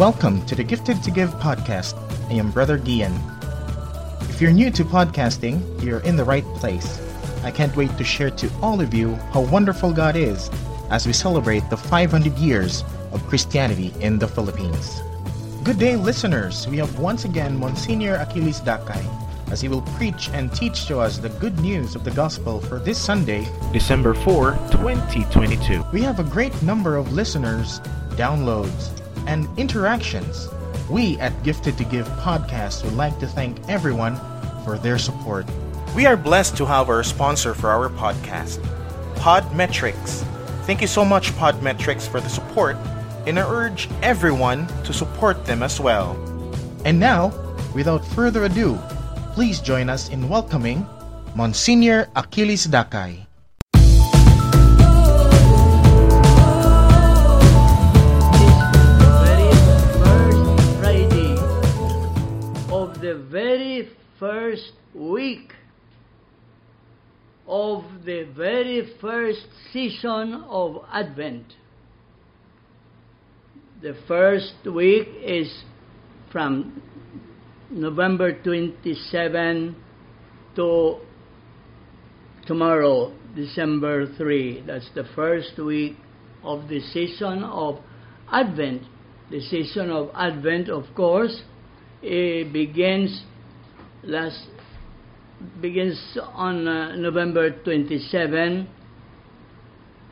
[0.00, 1.92] Welcome to the Gifted to Give podcast.
[2.30, 3.12] I am Brother Gian.
[4.30, 6.98] If you're new to podcasting, you're in the right place.
[7.44, 10.48] I can't wait to share to all of you how wonderful God is
[10.88, 15.02] as we celebrate the 500 years of Christianity in the Philippines.
[15.64, 16.66] Good day, listeners.
[16.66, 19.04] We have once again Monsignor Achilles Dakay
[19.52, 22.78] as he will preach and teach to us the good news of the gospel for
[22.78, 25.84] this Sunday, December 4, 2022.
[25.92, 27.80] We have a great number of listeners,
[28.16, 28.96] downloads,
[29.30, 30.48] and interactions.
[30.90, 34.18] We at Gifted to Give podcast would like to thank everyone
[34.64, 35.46] for their support.
[35.94, 38.58] We are blessed to have our sponsor for our podcast,
[39.14, 40.26] Podmetrics.
[40.66, 42.76] Thank you so much, Podmetrics, for the support,
[43.26, 46.18] and I urge everyone to support them as well.
[46.84, 47.30] And now,
[47.72, 48.78] without further ado,
[49.34, 50.84] please join us in welcoming
[51.36, 53.29] Monsignor Achilles Dakay.
[63.10, 63.88] The very
[64.20, 65.52] first week
[67.48, 71.46] of the very first season of Advent.
[73.82, 75.64] The first week is
[76.30, 76.80] from
[77.68, 79.74] November 27
[80.54, 80.98] to
[82.46, 84.62] tomorrow, December 3.
[84.68, 85.96] That's the first week
[86.44, 87.80] of the season of
[88.30, 88.82] Advent.
[89.32, 91.42] The season of Advent, of course,
[92.02, 93.22] it begins
[94.02, 94.46] last
[95.60, 98.68] begins on uh, November 27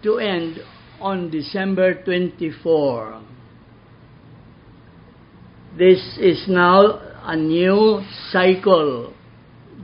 [0.03, 0.59] to end
[1.01, 3.23] on December 24.
[5.77, 9.13] This is now a new cycle.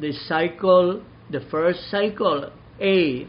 [0.00, 3.28] The cycle, the first cycle, A.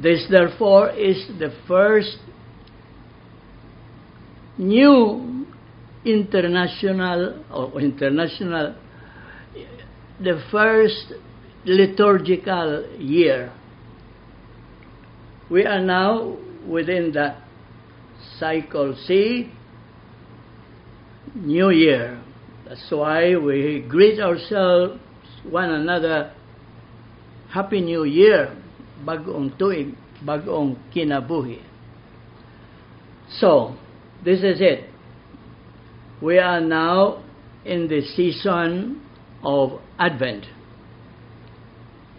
[0.00, 2.18] This, therefore, is the first
[4.58, 5.35] new
[6.06, 8.76] international or international
[10.22, 11.12] the first
[11.64, 13.52] liturgical year.
[15.50, 17.42] We are now within that
[18.38, 19.52] cycle C,
[21.34, 22.22] New Year.
[22.66, 24.98] That's why we greet ourselves,
[25.48, 26.32] one another,
[27.50, 28.56] Happy New Year,
[29.04, 31.62] bagong tuig, bagong kinabuhi.
[33.38, 33.76] So,
[34.24, 34.95] this is it.
[36.22, 37.22] We are now
[37.64, 39.02] in the season
[39.42, 40.46] of Advent.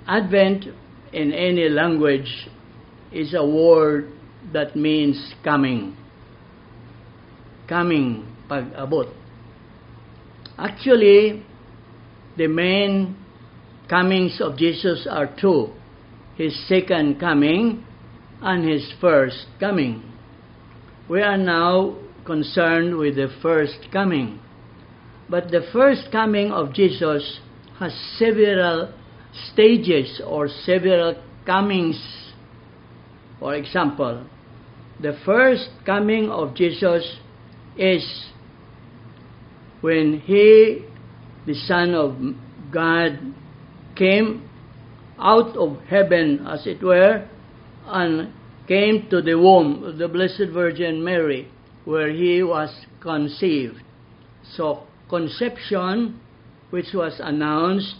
[0.08, 0.66] Advent
[1.12, 2.48] in any language
[3.12, 4.12] is a word
[4.54, 5.98] that means coming.
[7.68, 9.08] Coming, pag-abot.
[10.60, 11.44] Actually,
[12.38, 13.18] the main
[13.90, 15.74] comings of Jesus are two
[16.36, 17.84] His second coming
[18.42, 20.04] and His first coming.
[21.10, 21.98] We are now
[22.28, 24.40] concerned with the first coming.
[25.28, 27.40] But the first coming of Jesus
[27.80, 28.94] has several
[29.52, 31.16] stages or several
[31.46, 32.00] comings.
[33.40, 34.28] For example,
[35.02, 37.18] the first coming of Jesus
[37.78, 38.26] is
[39.82, 40.86] when He,
[41.46, 42.18] the Son of
[42.72, 43.20] God,
[43.96, 44.50] came
[45.20, 47.28] out of heaven, as it were,
[47.86, 48.34] and
[48.68, 51.50] came to the womb of the Blessed Virgin Mary,
[51.88, 53.82] where He was conceived.
[54.58, 56.20] So, conception,
[56.70, 57.96] which was announced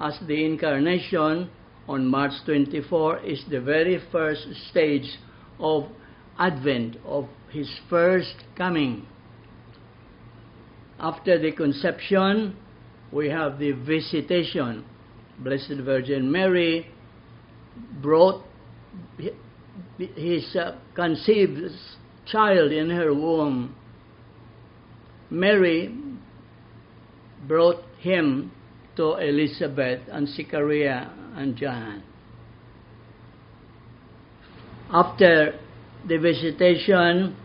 [0.00, 1.48] as the incarnation
[1.86, 5.18] on March 24, is the very first stage
[5.60, 5.84] of
[6.36, 9.06] Advent, of his first coming.
[10.98, 12.56] After the conception,
[13.12, 14.84] we have the visitation.
[15.38, 16.88] Blessed Virgin Mary
[18.02, 18.44] brought
[20.16, 21.70] his uh, conceived
[22.30, 23.74] child in her womb.
[25.30, 25.94] Mary
[27.46, 28.50] brought him
[28.96, 32.02] to Elizabeth and Zechariah and John.
[34.90, 35.58] After
[36.06, 37.36] the visitation,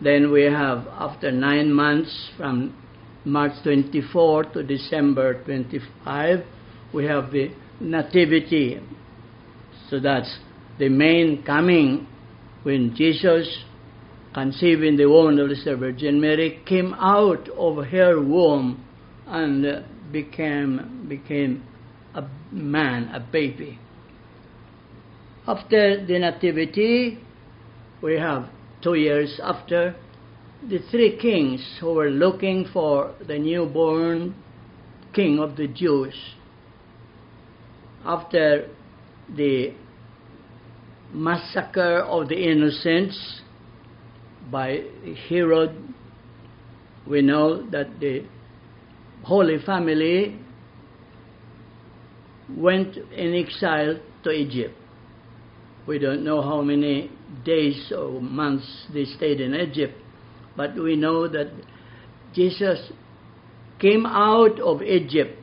[0.00, 2.76] then we have, after nine months from
[3.24, 6.44] March 24 to December 25,
[6.94, 7.50] we have the
[7.80, 8.80] Nativity.
[9.88, 10.38] So that's
[10.78, 12.06] the main coming
[12.62, 13.64] when Jesus
[14.34, 18.84] conceived in the womb of the Virgin Mary, came out of her womb
[19.26, 21.64] and became, became
[22.14, 23.78] a man, a baby.
[25.46, 27.18] After the Nativity,
[28.02, 28.48] we have
[28.82, 29.96] two years after,
[30.68, 34.34] the three kings who were looking for the newborn
[35.14, 36.14] king of the Jews.
[38.04, 38.68] After
[39.34, 39.72] the
[41.12, 43.42] massacre of the innocents,
[44.50, 44.82] by
[45.28, 45.76] Herod.
[47.06, 48.24] We know that the
[49.24, 50.38] Holy Family
[52.56, 54.74] went in exile to Egypt.
[55.86, 57.10] We don't know how many
[57.44, 59.94] days or months they stayed in Egypt,
[60.56, 61.50] but we know that
[62.34, 62.92] Jesus
[63.78, 65.38] came out of Egypt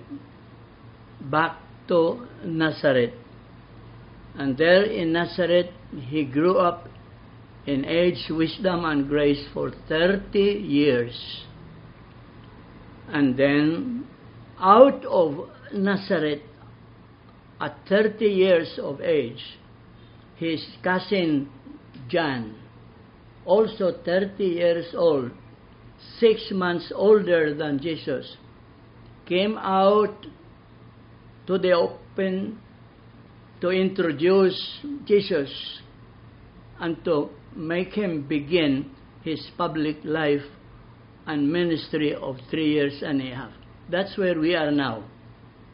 [1.22, 1.58] back
[1.88, 3.14] to Nazareth.
[4.38, 5.72] And there in Nazareth,
[6.08, 6.90] he grew up
[7.66, 11.46] in age, wisdom, and grace for 30 years.
[13.08, 14.08] And then
[14.60, 16.42] out of Nazareth,
[17.62, 19.42] at 30 years of age,
[20.36, 21.50] his cousin
[22.10, 22.56] John,
[23.46, 25.32] also 30 years old,
[26.20, 28.36] six months older than Jesus,
[29.26, 30.26] came out
[31.48, 32.60] to the open
[33.62, 35.50] to introduce Jesus
[36.80, 38.92] and to make him begin
[39.24, 40.44] his public life
[41.26, 43.52] and ministry of three years and a half.
[43.90, 45.06] That's where we are now.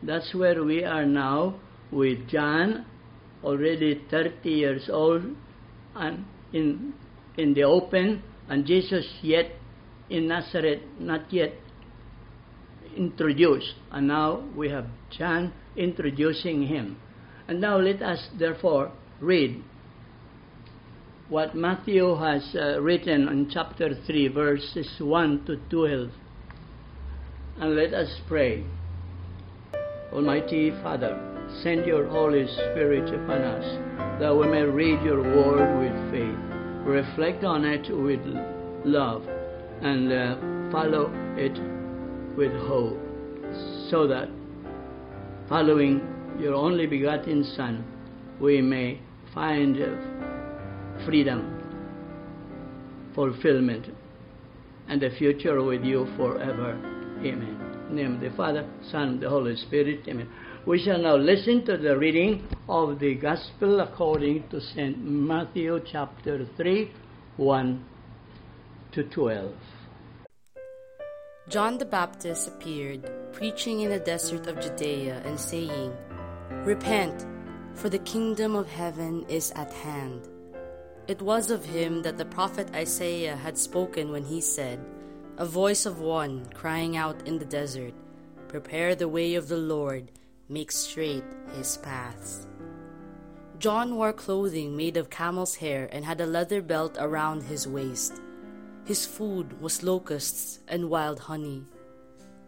[0.04, 1.60] That's where we are now
[1.92, 2.86] with John,
[3.44, 5.24] already 30 years old,
[5.96, 6.94] and in,
[7.38, 9.52] in the open, and Jesus yet
[10.10, 11.54] in Nazareth, not yet
[12.96, 13.74] introduced.
[13.92, 16.98] And now we have John introducing him.
[17.52, 19.62] And now let us therefore read
[21.28, 26.12] what Matthew has uh, written in chapter 3, verses 1 to 12.
[27.60, 28.64] And let us pray.
[30.14, 31.20] Almighty Father,
[31.62, 37.44] send your Holy Spirit upon us, that we may read your word with faith, reflect
[37.44, 38.22] on it with
[38.86, 39.24] love,
[39.82, 41.60] and uh, follow it
[42.38, 42.98] with hope,
[43.90, 44.30] so that
[45.50, 47.84] following your only begotten Son,
[48.40, 49.00] we may
[49.34, 49.78] find
[51.06, 51.58] freedom,
[53.14, 53.88] fulfillment,
[54.88, 56.72] and a future with you forever.
[57.20, 57.58] Amen.
[57.90, 60.08] In the name of the Father, Son, the Holy Spirit.
[60.08, 60.30] Amen.
[60.66, 64.98] We shall now listen to the reading of the Gospel according to St.
[65.04, 66.92] Matthew chapter 3,
[67.38, 67.86] 1
[68.94, 69.54] to 12.
[71.50, 75.92] John the Baptist appeared, preaching in the desert of Judea and saying,
[76.66, 77.26] Repent,
[77.74, 80.28] for the kingdom of heaven is at hand.
[81.08, 84.80] It was of him that the prophet Isaiah had spoken when he said,
[85.38, 87.94] A voice of one crying out in the desert,
[88.48, 90.12] Prepare the way of the Lord,
[90.48, 91.24] make straight
[91.56, 92.48] his paths.
[93.58, 98.22] John wore clothing made of camel's hair and had a leather belt around his waist.
[98.86, 101.66] His food was locusts and wild honey.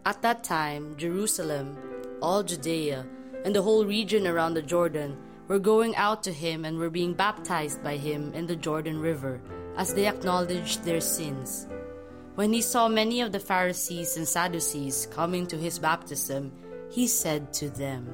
[0.06, 1.78] At that time, Jerusalem,
[2.22, 3.06] all Judea,
[3.46, 5.18] and the whole region around the Jordan
[5.48, 9.42] were going out to him and were being baptized by him in the Jordan River
[9.78, 11.68] as they acknowledged their sins.
[12.36, 16.52] When he saw many of the Pharisees and Sadducees coming to his baptism,
[16.90, 18.10] he said to them,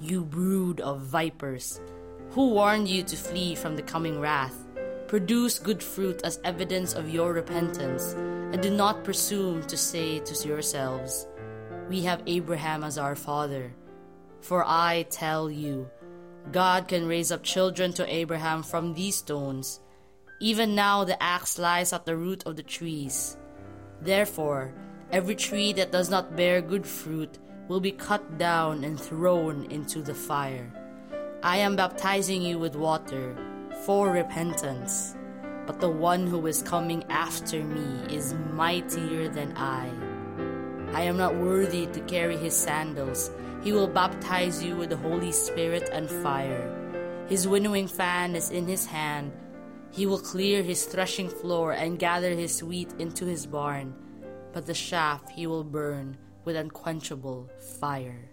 [0.00, 1.80] You brood of vipers,
[2.30, 4.56] who warned you to flee from the coming wrath?
[5.08, 10.48] Produce good fruit as evidence of your repentance, and do not presume to say to
[10.48, 11.26] yourselves,
[11.88, 13.74] We have Abraham as our father.
[14.42, 15.88] For I tell you,
[16.50, 19.80] God can raise up children to Abraham from these stones.
[20.40, 23.36] Even now the axe lies at the root of the trees.
[24.00, 24.74] Therefore,
[25.12, 30.02] every tree that does not bear good fruit will be cut down and thrown into
[30.02, 30.68] the fire.
[31.44, 33.36] I am baptizing you with water
[33.86, 35.14] for repentance,
[35.66, 39.88] but the one who is coming after me is mightier than I.
[40.92, 43.30] I am not worthy to carry his sandals.
[43.62, 46.66] He will baptize you with the Holy Spirit and fire.
[47.28, 49.32] His winnowing fan is in his hand.
[49.92, 53.94] He will clear his threshing floor and gather his wheat into his barn,
[54.52, 58.28] but the chaff he will burn with unquenchable fire.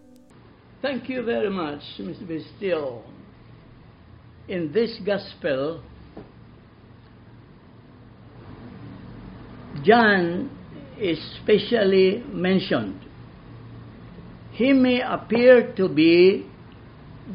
[0.81, 2.27] Thank you very much, Mr.
[2.27, 3.03] Bastille.
[4.48, 5.83] In this gospel,
[9.83, 10.50] John
[10.98, 13.05] is specially mentioned.
[14.60, 16.46] He may appear to be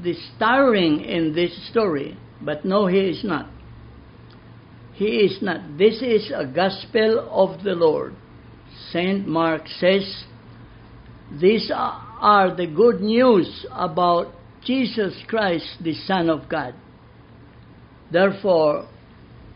[0.03, 3.49] the starring in this story, but no, he is not.
[4.93, 5.79] He is not.
[5.79, 8.15] This is a gospel of the Lord.
[8.93, 10.25] Saint Mark says,
[11.41, 16.75] These are the good news about Jesus Christ, the Son of God.
[18.13, 18.87] Therefore,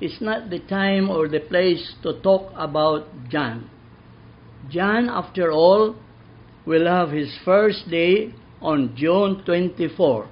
[0.01, 3.69] it's not the time or the place to talk about John.
[4.71, 5.97] John, after all,
[6.69, 10.29] will have his first day on June 24,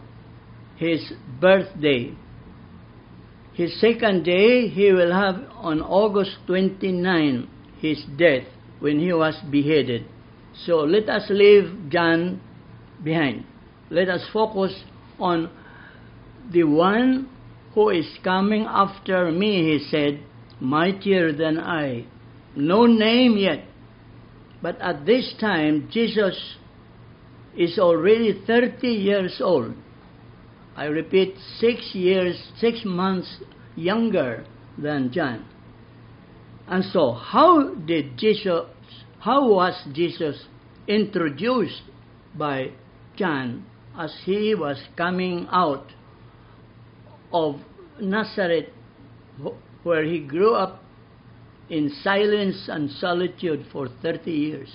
[0.77, 2.15] his birthday.
[3.55, 7.49] his second day he will have on August 29
[7.81, 8.45] his death
[8.81, 10.05] when he was beheaded.
[10.67, 12.41] So let us leave John
[13.03, 13.47] behind.
[13.91, 14.75] Let us focus
[15.19, 15.51] on
[16.53, 17.31] the one
[17.75, 20.23] who is coming after me, he said,
[20.61, 22.07] mightier than I.
[22.55, 23.65] No name yet.
[24.67, 26.57] But at this time, Jesus
[27.57, 29.77] is already 30 years old.
[30.75, 33.45] I repeat, six years, six months
[33.77, 34.45] younger
[34.77, 35.47] than John.
[36.67, 38.65] And so, how did Jesus,
[39.21, 40.47] how was Jesus
[40.89, 41.83] introduced
[42.35, 42.73] by
[43.15, 45.93] John as he was coming out
[47.33, 47.61] of
[48.01, 48.71] Nazareth,
[49.85, 50.83] where he grew up
[51.69, 54.73] in silence and solitude for 30 years?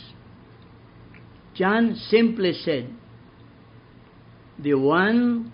[1.54, 2.94] John simply said,
[4.60, 5.52] The one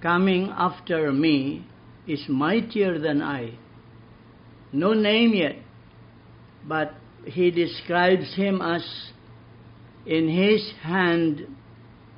[0.00, 1.66] coming after me
[2.06, 3.58] is mightier than I.
[4.72, 5.56] No name yet,
[6.66, 6.94] but
[7.24, 8.84] he describes him as
[10.04, 11.46] in his hand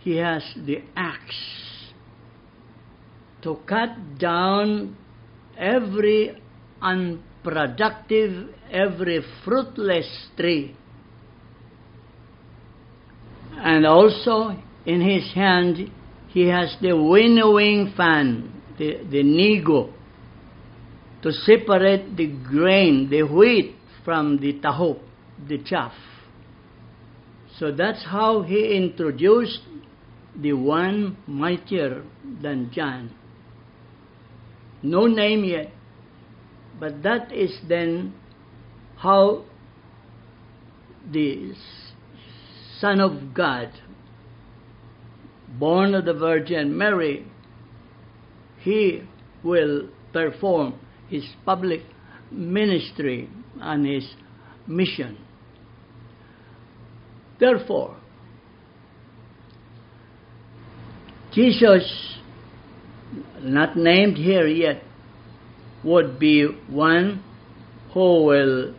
[0.01, 1.93] he has the axe
[3.43, 4.97] to cut down
[5.57, 6.43] every
[7.47, 10.77] unproductive, every fruitless tree.
[13.57, 15.91] And also in his hand
[16.29, 19.93] he has the winnowing fan, the, the nigo,
[21.23, 23.75] to separate the grain, the wheat,
[24.05, 25.01] from the tahop,
[25.49, 25.93] the chaff.
[27.59, 29.61] So that's how he introduced
[30.41, 32.05] the one mightier
[32.41, 33.13] than John.
[34.83, 35.73] No name yet,
[36.79, 38.15] but that is then
[38.97, 39.45] how
[41.11, 41.53] the
[42.81, 43.71] Son of God
[45.59, 47.27] born of the Virgin Mary,
[48.59, 49.03] he
[49.43, 50.79] will perform
[51.09, 51.83] his public
[52.31, 53.29] ministry
[53.61, 54.09] and his
[54.67, 55.17] mission.
[57.39, 57.97] Therefore,
[61.33, 62.19] Jesus,
[63.41, 64.83] not named here yet,
[65.87, 67.23] would be one
[67.95, 68.75] who will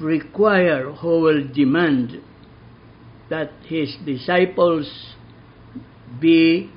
[0.00, 2.20] require, who will demand
[3.28, 5.14] that his disciples
[6.20, 6.68] be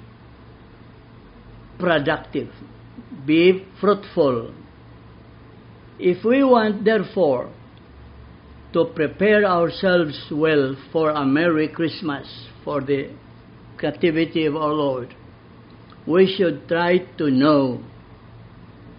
[1.79, 2.49] productive,
[3.25, 4.53] be fruitful.
[5.97, 7.51] If we want, therefore,
[8.73, 12.27] to prepare ourselves well for a Merry Christmas,
[12.63, 13.09] for the
[13.79, 15.15] captivity of our Lord,
[16.05, 17.83] we should try to know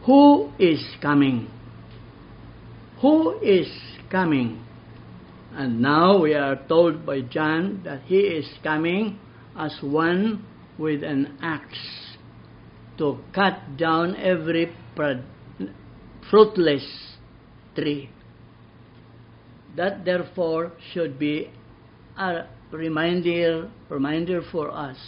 [0.06, 1.48] who is coming.
[3.00, 3.68] Who is
[4.10, 4.64] coming?
[5.52, 9.18] And now we are told by John that he is coming
[9.56, 10.44] as one
[10.78, 12.16] with an axe
[12.98, 14.74] to cut down every
[16.30, 17.16] fruitless
[17.74, 18.10] tree.
[19.76, 21.50] That therefore should be
[22.16, 24.98] a reminder, reminder for us.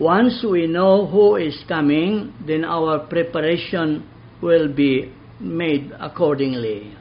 [0.00, 4.08] Once we know who is coming, then our preparation
[4.40, 6.94] will be made accordingly.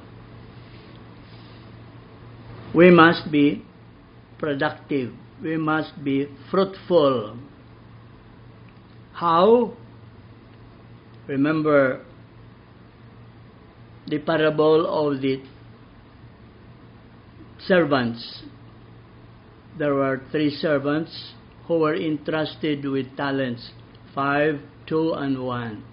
[2.73, 3.63] We must be
[4.39, 5.13] productive.
[5.43, 7.37] We must be fruitful.
[9.13, 9.73] How?
[11.27, 12.03] Remember
[14.07, 15.43] the parable of the
[17.59, 18.41] servants.
[19.77, 21.33] There were three servants
[21.67, 23.71] who were entrusted with talents
[24.15, 25.83] five, two, and one.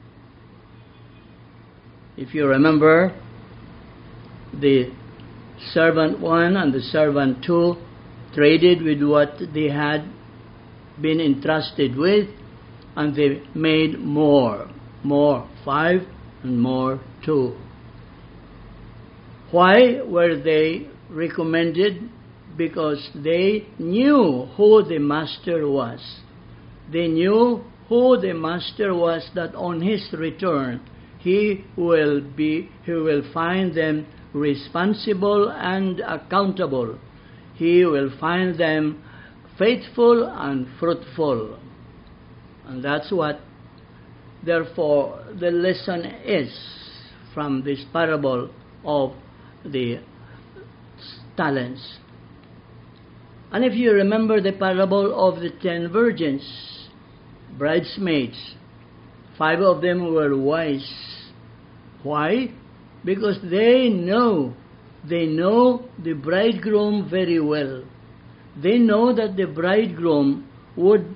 [2.17, 3.13] If you remember,
[4.53, 4.93] the
[5.73, 7.77] servant one and the servant two
[8.35, 10.09] traded with what they had
[11.01, 12.29] been entrusted with,
[12.97, 14.69] and they made more,
[15.03, 16.03] more, five,
[16.43, 17.57] and more, two.
[19.51, 22.11] Why were they recommended?
[22.57, 26.01] Because they knew who the master was.
[26.93, 30.81] They knew who the master was that on his return
[31.19, 36.99] he will be he will find them responsible and accountable
[37.55, 39.03] he will find them
[39.59, 41.59] faithful and fruitful.
[42.67, 43.41] And that's what,
[44.45, 46.53] therefore, the lesson is
[47.33, 48.51] from this parable
[48.85, 49.13] of
[49.65, 50.01] the
[51.37, 51.99] talents.
[53.55, 56.43] And if you remember the parable of the ten virgins,
[57.57, 58.57] bridesmaids,
[59.39, 60.93] five of them were wise.
[62.03, 62.53] Why?
[63.05, 64.55] Because they know
[65.09, 67.85] they know the bridegroom very well.
[68.61, 71.15] They know that the bridegroom would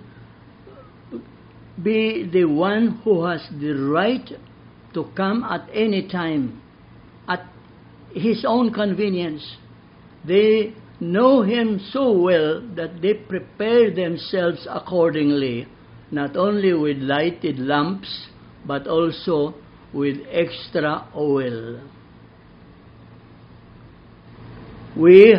[1.83, 4.31] be the one who has the right
[4.95, 6.63] to come at any time,
[7.27, 7.45] at
[8.15, 9.57] his own convenience.
[10.25, 15.67] They know him so well that they prepare themselves accordingly,
[16.11, 18.29] not only with lighted lamps,
[18.67, 19.55] but also
[19.93, 21.81] with extra oil.
[24.97, 25.37] We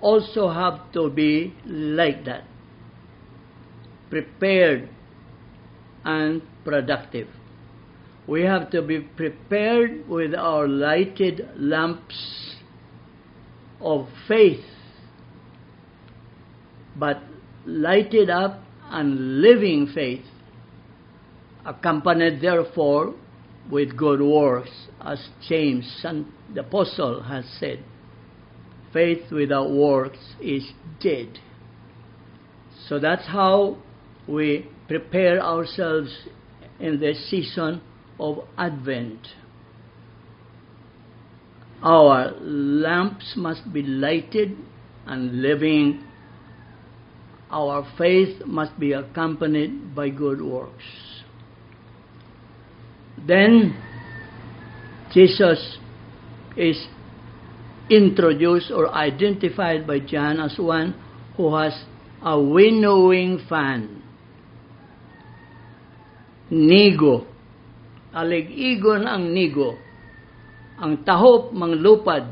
[0.00, 2.44] also have to be like that,
[4.10, 4.88] prepared
[6.04, 7.28] and productive.
[8.26, 12.56] We have to be prepared with our lighted lamps
[13.80, 14.64] of faith,
[16.96, 17.22] but
[17.66, 20.24] lighted up and living faith,
[21.64, 23.14] accompanied therefore
[23.70, 24.70] with good works,
[25.00, 26.04] as James,
[26.52, 27.84] the apostle, has said.
[28.92, 31.38] Faith without works is dead.
[32.88, 33.78] So that's how
[34.28, 36.26] we prepare ourselves
[36.78, 37.80] in the season
[38.18, 39.28] of Advent.
[41.82, 44.56] Our lamps must be lighted
[45.06, 46.04] and living.
[47.52, 50.88] Our faith must be accompanied by good works.
[53.20, 53.76] Then
[55.12, 55.76] Jesus
[56.56, 56.80] is
[57.92, 60.96] introduced or identified by John as one
[61.36, 61.76] who has
[62.24, 64.00] a winnowing fan.
[66.48, 67.28] Nigo.
[68.16, 69.76] Alig-igon ang nigo.
[70.80, 72.28] Ang tahop manglupad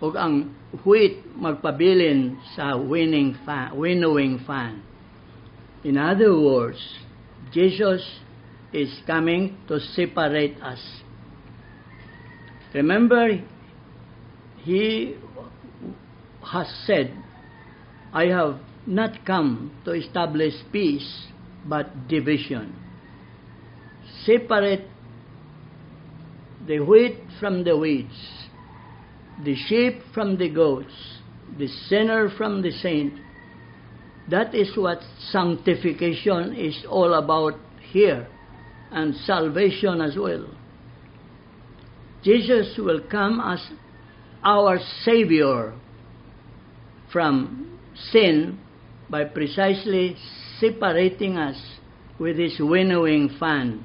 [0.00, 0.52] ug ang
[0.86, 4.82] wheat magpabilin sa winning fan, winnowing fan.
[5.82, 6.78] In other words,
[7.52, 8.04] Jesus
[8.72, 10.80] is coming to separate us.
[12.72, 13.42] Remember,
[14.62, 15.16] he
[16.44, 17.10] has said,
[18.12, 21.26] I have not come to establish peace,
[21.66, 22.74] but division.
[24.24, 24.86] Separate
[26.66, 28.39] the wheat from the weeds,
[29.44, 30.92] the sheep from the goats,
[31.58, 33.14] the sinner from the saint.
[34.30, 34.98] That is what
[35.30, 37.54] sanctification is all about
[37.90, 38.28] here,
[38.90, 40.46] and salvation as well.
[42.22, 43.60] Jesus will come as
[44.44, 45.74] our Savior
[47.12, 47.78] from
[48.12, 48.58] sin
[49.08, 50.16] by precisely
[50.58, 51.56] separating us
[52.18, 53.84] with His winnowing fan,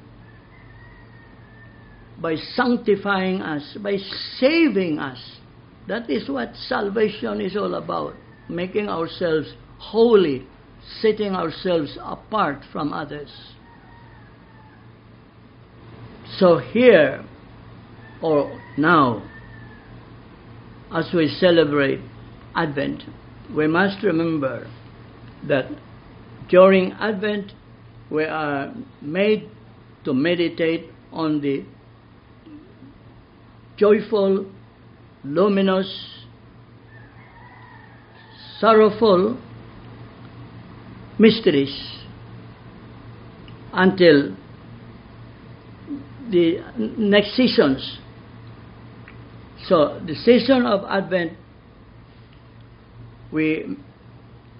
[2.20, 3.96] by sanctifying us, by
[4.38, 5.35] saving us.
[5.88, 8.14] That is what salvation is all about
[8.48, 10.46] making ourselves holy,
[11.00, 13.30] setting ourselves apart from others.
[16.38, 17.24] So, here
[18.22, 19.22] or now,
[20.92, 22.00] as we celebrate
[22.54, 23.02] Advent,
[23.54, 24.68] we must remember
[25.46, 25.66] that
[26.48, 27.52] during Advent
[28.10, 28.72] we are
[29.02, 29.48] made
[30.04, 31.64] to meditate on the
[33.76, 34.46] joyful,
[35.34, 36.24] luminous,
[38.58, 39.38] sorrowful
[41.18, 42.04] mysteries
[43.72, 44.36] until
[46.30, 47.98] the next seasons
[49.68, 51.32] so, the season of Advent,
[53.32, 53.76] we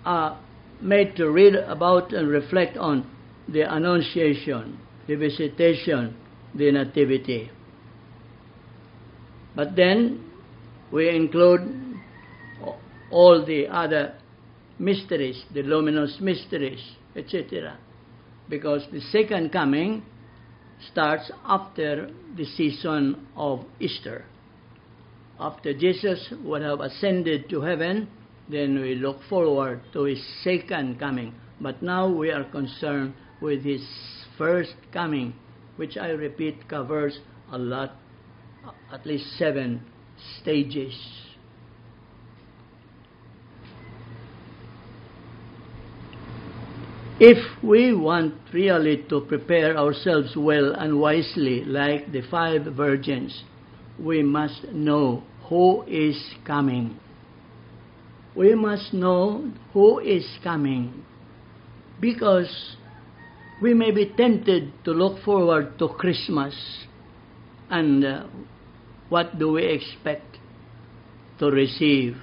[0.04, 0.36] are
[0.80, 3.08] made to read about and reflect on
[3.48, 6.16] the Annunciation, the Visitation,
[6.56, 7.52] the Nativity.
[9.54, 10.24] But then
[10.92, 11.96] we include
[13.10, 14.14] all the other
[14.78, 16.82] mysteries, the luminous mysteries,
[17.14, 17.78] etc.
[18.48, 20.02] Because the second coming
[20.90, 24.24] starts after the season of Easter
[25.38, 28.08] after Jesus would have ascended to heaven,
[28.48, 31.34] then we look forward to his second coming.
[31.60, 33.86] But now we are concerned with his
[34.38, 35.34] first coming,
[35.76, 37.18] which I repeat covers
[37.52, 37.96] a lot,
[38.92, 39.82] at least seven
[40.40, 40.94] stages.
[47.18, 53.42] If we want really to prepare ourselves well and wisely, like the five virgins,
[53.98, 57.00] we must know who is coming.
[58.34, 61.04] We must know who is coming
[62.00, 62.76] because
[63.62, 66.54] we may be tempted to look forward to Christmas
[67.70, 68.26] and uh,
[69.08, 70.38] what do we expect
[71.38, 72.16] to receive?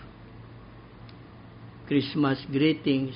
[1.88, 3.14] Christmas greetings,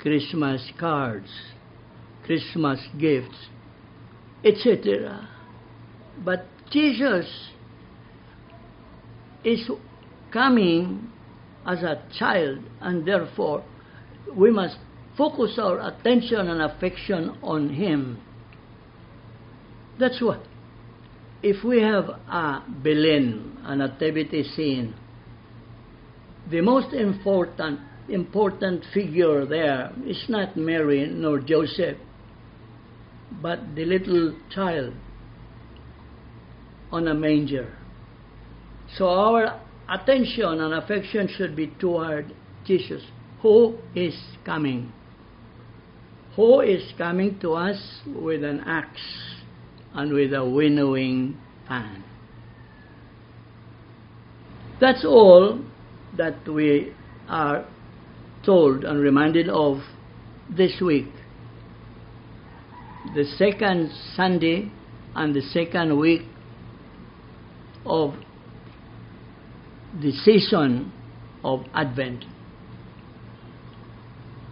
[0.00, 1.30] Christmas cards,
[2.24, 3.48] Christmas gifts,
[4.44, 5.28] etc.
[6.24, 7.50] But Jesus
[9.44, 9.70] is
[10.32, 11.10] coming
[11.64, 13.64] as a child, and therefore
[14.34, 14.76] we must
[15.16, 18.20] focus our attention and affection on Him.
[19.98, 20.40] That's what.
[21.48, 24.96] If we have a Belen, a nativity scene,
[26.50, 27.78] the most important
[28.08, 31.98] important figure there is not Mary nor Joseph,
[33.40, 34.92] but the little child
[36.90, 37.78] on a manger.
[38.96, 43.04] So our attention and affection should be toward Jesus,
[43.40, 44.92] who is coming.
[46.34, 49.36] Who is coming to us with an axe
[49.96, 52.04] and with a winnowing fan.
[54.78, 55.58] That's all
[56.18, 56.92] that we
[57.28, 57.66] are
[58.44, 59.78] told and reminded of
[60.54, 61.08] this week.
[63.14, 64.70] The second Sunday
[65.14, 66.22] and the second week
[67.86, 68.14] of
[69.98, 70.92] the season
[71.42, 72.24] of Advent.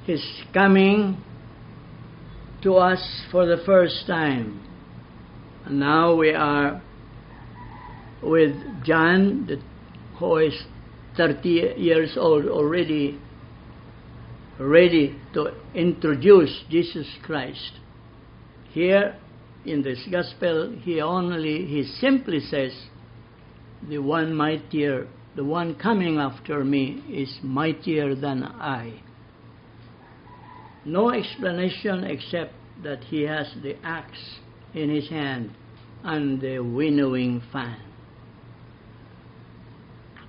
[0.07, 1.23] He's coming
[2.63, 4.63] to us for the first time.
[5.71, 6.83] Now we are
[8.23, 9.63] with John, the,
[10.19, 10.63] who is
[11.17, 13.19] 30 years old already,
[14.59, 17.73] ready to introduce Jesus Christ.
[18.73, 19.17] Here
[19.65, 22.73] in this gospel, he only, he simply says,
[23.89, 29.01] the one mightier, the one coming after me is mightier than I.
[30.85, 34.41] No explanation except that he has the axe
[34.75, 35.51] in his hand
[36.03, 37.81] and the winnowing fan.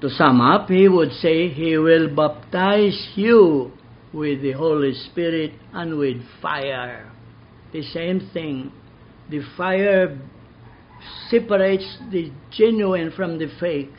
[0.02, 3.72] To sum up, he would say, He will baptize you
[4.14, 7.12] with the Holy Spirit and with fire.
[7.74, 8.72] The same thing.
[9.30, 10.18] The fire
[11.30, 13.94] separates the genuine from the fake.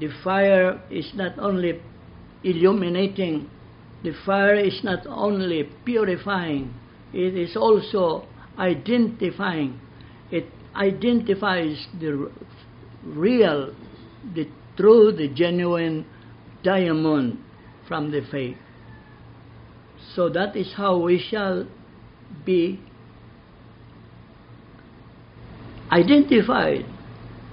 [0.00, 1.80] The fire is not only
[2.44, 3.50] illuminating,
[4.04, 6.72] the fire is not only purifying,
[7.12, 8.26] it is also
[8.58, 9.80] identifying.
[10.30, 12.30] It identifies the
[13.04, 13.74] real,
[14.34, 16.06] the true, the genuine
[16.62, 17.38] diamond
[17.86, 18.56] from the fake.
[20.14, 21.66] So that is how we shall
[22.44, 22.80] be
[25.90, 26.84] identified,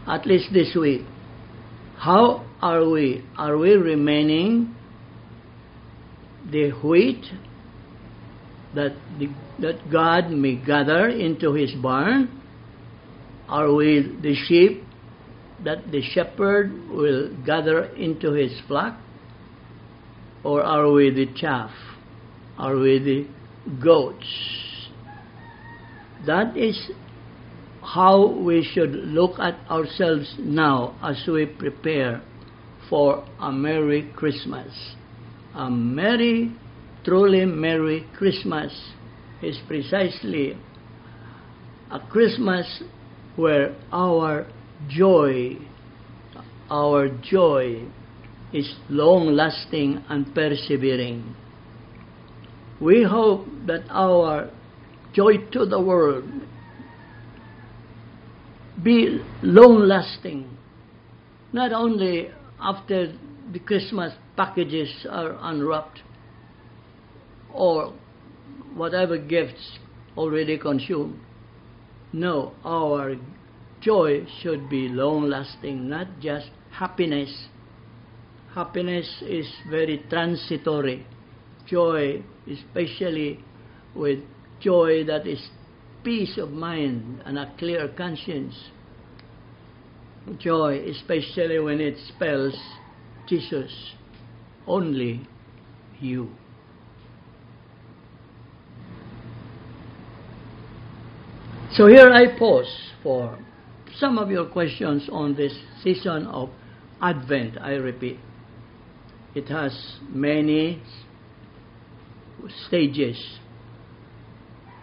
[0.07, 1.01] at least this week.
[1.97, 3.23] How are we?
[3.37, 4.75] Are we remaining
[6.51, 7.25] the wheat
[8.75, 12.41] that, the, that God may gather into his barn?
[13.47, 14.83] Are we the sheep
[15.63, 18.99] that the shepherd will gather into his flock?
[20.43, 21.71] Or are we the chaff?
[22.57, 23.27] Are we the
[23.83, 24.25] goats?
[26.25, 26.91] That is
[27.81, 32.21] how we should look at ourselves now as we prepare
[32.89, 34.95] for a Merry Christmas.
[35.53, 36.51] A Merry,
[37.05, 38.73] truly Merry Christmas
[39.43, 40.57] is precisely
[41.91, 42.83] a Christmas
[43.35, 44.47] where our
[44.89, 45.55] joy,
[46.69, 47.83] our joy
[48.51, 51.35] is long lasting and persevering.
[52.81, 54.49] We hope that our
[55.13, 56.25] joy to the world
[58.83, 60.57] be long lasting,
[61.53, 63.13] not only after
[63.53, 66.01] the Christmas packages are unwrapped
[67.55, 67.93] or
[68.75, 69.79] whatever gifts
[70.17, 71.19] already consumed.
[72.13, 73.15] No, our
[73.81, 77.47] joy should be long lasting, not just happiness.
[78.53, 81.05] Happiness is very transitory.
[81.67, 83.39] Joy, especially
[83.95, 84.19] with
[84.59, 85.49] joy that is
[86.03, 88.55] peace of mind and a clear conscience.
[90.39, 92.55] Joy, especially when it spells
[93.27, 93.71] Jesus,
[94.67, 95.27] only
[95.99, 96.29] you.
[101.75, 103.38] So here I pause for
[103.97, 105.51] some of your questions on this
[105.83, 106.49] season of
[107.01, 108.17] Advent, I repeat.
[109.33, 110.81] It has many
[112.65, 113.21] stages,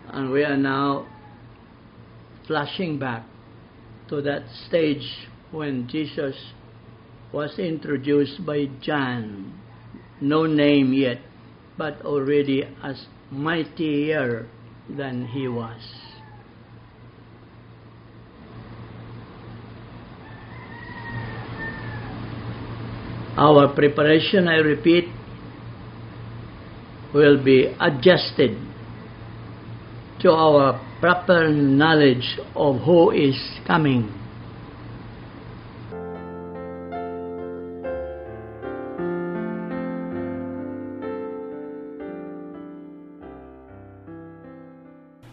[0.08, 1.06] and we are now
[2.46, 3.24] flashing back
[4.10, 6.36] to that stage when Jesus
[7.32, 9.58] was introduced by John,
[10.20, 11.20] no name yet,
[11.78, 14.46] but already as mightier
[14.90, 16.01] than he was.
[23.36, 25.08] Our preparation, I repeat,
[27.14, 28.58] will be adjusted
[30.20, 34.12] to our proper knowledge of who is coming.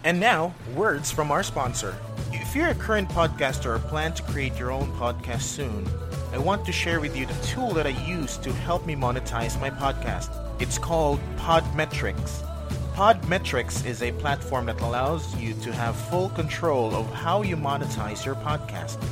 [0.04, 1.96] And now, words from our sponsor.
[2.32, 5.86] If you're a current podcaster or plan to create your own podcast soon,
[6.32, 9.60] I want to share with you the tool that I use to help me monetize
[9.60, 10.30] my podcast.
[10.62, 12.46] It's called Podmetrics.
[12.94, 18.24] Podmetrics is a platform that allows you to have full control of how you monetize
[18.24, 19.04] your podcast.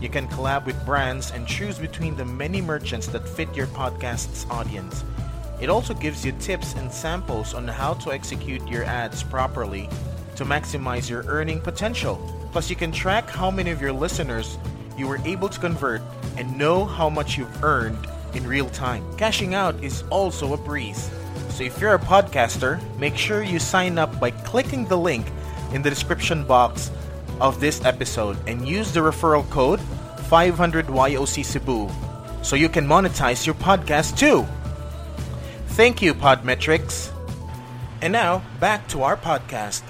[0.00, 4.44] You can collab with brands and choose between the many merchants that fit your podcast's
[4.50, 5.04] audience.
[5.60, 9.88] It also gives you tips and samples on how to execute your ads properly
[10.34, 12.16] to maximize your earning potential.
[12.50, 14.58] Plus, you can track how many of your listeners
[14.98, 16.02] you were able to convert
[16.36, 19.04] and know how much you've earned in real time.
[19.16, 21.10] Cashing out is also a breeze.
[21.50, 25.26] So if you're a podcaster, make sure you sign up by clicking the link
[25.72, 26.90] in the description box
[27.40, 29.80] of this episode and use the referral code
[30.28, 31.90] 500YOC Cebu
[32.42, 34.46] so you can monetize your podcast too.
[35.68, 37.12] Thank you, Podmetrics.
[38.00, 39.82] And now, back to our podcast.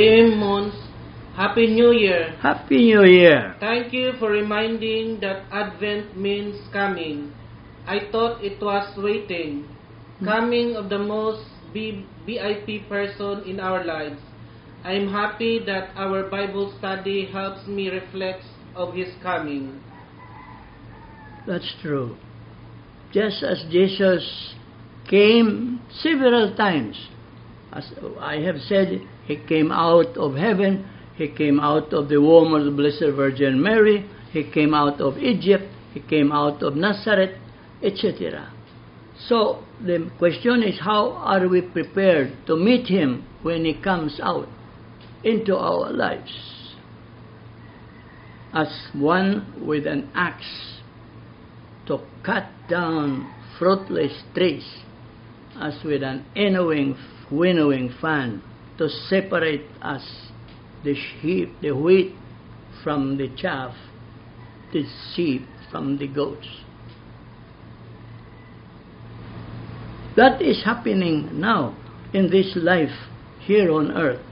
[0.00, 0.72] Dear Mons,
[1.36, 2.34] Happy New Year.
[2.40, 3.54] Happy New Year!
[3.60, 7.34] Thank you for reminding that Advent means coming.
[7.86, 9.68] I thought it was waiting.
[10.24, 14.16] Coming of the most B- BIP person in our lives.
[14.84, 18.40] I am happy that our Bible study helps me reflect
[18.74, 19.82] of His coming.
[21.46, 22.16] That's true.
[23.12, 24.24] Just as Jesus
[25.10, 26.96] came several times,
[27.74, 32.52] as I have said, he came out of heaven, he came out of the womb
[32.52, 35.64] of the Blessed Virgin Mary, he came out of Egypt,
[35.94, 37.38] he came out of Nazareth,
[37.80, 38.52] etc.
[39.28, 44.48] So the question is how are we prepared to meet him when he comes out
[45.22, 46.74] into our lives?
[48.52, 50.80] As one with an axe
[51.86, 54.66] to cut down fruitless trees,
[55.60, 56.96] as with an winnowing,
[57.30, 58.42] winnowing fan
[58.80, 60.02] to separate us,
[60.84, 62.14] the sheep, the wheat
[62.82, 63.74] from the chaff,
[64.72, 64.82] the
[65.14, 66.48] sheep from the goats.
[70.16, 71.76] That is happening now
[72.14, 72.96] in this life
[73.40, 74.24] here on earth.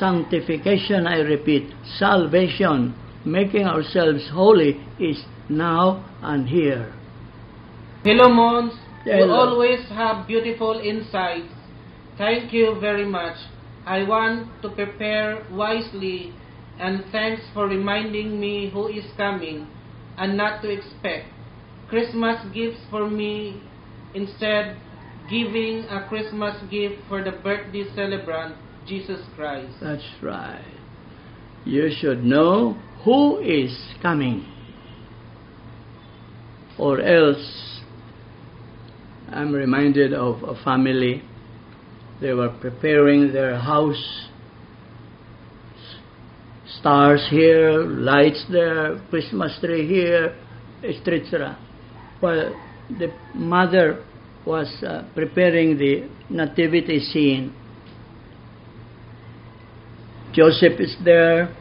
[0.00, 6.92] Sanctification, I repeat, salvation, making ourselves holy is now and here.
[8.02, 8.72] Hello, Mons.
[9.06, 11.52] You always have beautiful insights.
[12.18, 13.36] Thank you very much.
[13.86, 16.32] I want to prepare wisely
[16.78, 19.66] and thanks for reminding me who is coming
[20.16, 21.26] and not to expect
[21.88, 23.62] Christmas gifts for me
[24.14, 24.76] instead
[25.30, 29.72] giving a Christmas gift for the birthday celebrant Jesus Christ.
[29.80, 30.64] That's right.
[31.64, 34.46] You should know who is coming.
[36.78, 37.80] Or else,
[39.30, 41.22] I'm reminded of a family.
[42.20, 44.28] They were preparing their house.
[46.80, 50.36] Stars here, lights there, Christmas tree here,
[50.82, 51.58] etc.
[52.20, 52.54] While
[52.90, 54.04] the mother
[54.46, 57.54] was uh, preparing the nativity scene,
[60.34, 61.54] Joseph is there,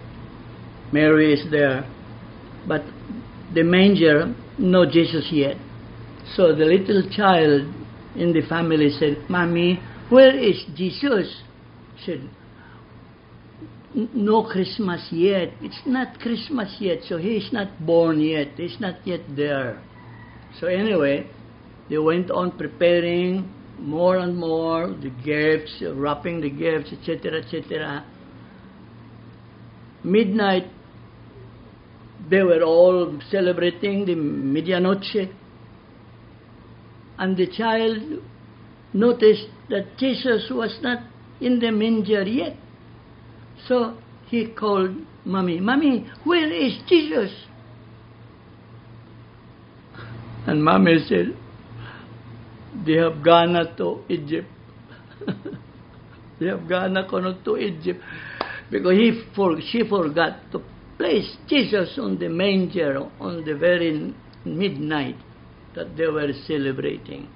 [0.92, 1.88] Mary is there,
[2.68, 2.82] but
[3.54, 5.58] the manger, no Jesus yet.
[6.36, 7.72] So the little child
[8.16, 11.44] in the family said, Mommy, where is Jesus?
[12.06, 12.30] said,
[13.94, 15.54] No Christmas yet.
[15.62, 18.50] It's not Christmas yet, so he is not born yet.
[18.58, 19.82] He's not yet there.
[20.60, 21.30] So anyway,
[21.90, 28.06] they went on preparing more and more the gifts, wrapping the gifts, etc., etc.
[30.04, 30.68] Midnight,
[32.30, 35.32] they were all celebrating the medianoche,
[37.18, 38.22] and the child
[38.94, 41.00] noticed that Jesus was not
[41.42, 42.56] in the manger yet.
[43.68, 47.32] So he called Mommy, Mommy, where is Jesus?
[50.46, 51.38] And Mommy said,
[52.86, 54.48] They have gone to Egypt.
[56.40, 56.94] they have gone
[57.46, 58.02] to Egypt.
[58.70, 60.62] Because he for, she forgot to
[60.98, 64.14] place Jesus on the manger on the very
[64.46, 65.16] midnight
[65.76, 67.28] that they were celebrating.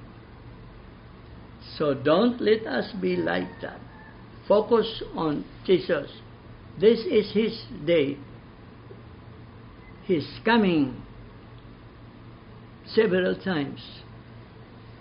[1.77, 3.79] So don't let us be like that.
[4.47, 6.09] Focus on Jesus.
[6.79, 8.17] This is His day.
[10.05, 11.03] He's coming
[12.85, 13.81] several times.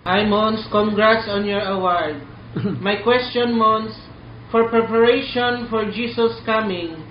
[0.03, 2.21] Hi Mons, congrats on your award.
[2.81, 3.91] My question Mons,
[4.51, 7.05] for preparation for Jesus coming,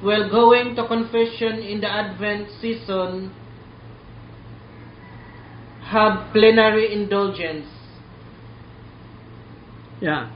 [0.00, 3.32] while going to confession in the Advent season,
[5.84, 7.66] have plenary indulgence.
[10.02, 10.32] Yeah.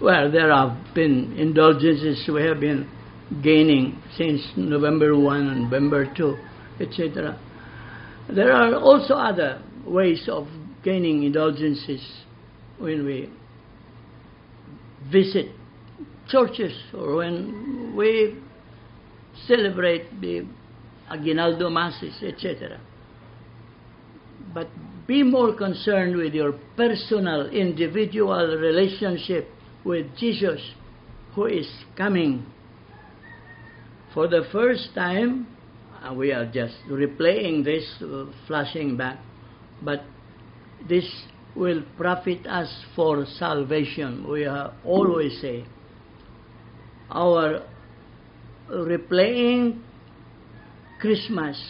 [0.00, 2.88] Well, there have been indulgences we have been
[3.42, 6.36] gaining since November 1 and November 2,
[6.80, 7.38] etc.
[8.34, 10.48] There are also other ways of
[10.82, 12.00] gaining indulgences
[12.78, 13.30] when we
[15.10, 15.50] visit
[16.28, 18.42] churches or when we
[19.46, 20.46] celebrate the
[21.10, 22.80] Aguinaldo Masses, etc.
[24.54, 24.68] But
[25.06, 29.48] be more concerned with your personal, individual relationship
[29.84, 30.60] with Jesus
[31.34, 32.46] who is coming.
[34.14, 35.46] For the first time,
[36.14, 39.18] we are just replaying this, uh, flashing back,
[39.82, 40.02] but
[40.88, 41.08] this
[41.54, 44.28] will profit us for salvation.
[44.28, 44.46] We
[44.84, 45.64] always say
[47.10, 47.62] our
[48.70, 49.80] replaying
[51.00, 51.62] Christmas